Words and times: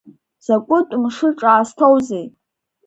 Закәытә 0.45 0.95
мшы 1.03 1.29
ҿаасҭоузеи! 1.39 2.25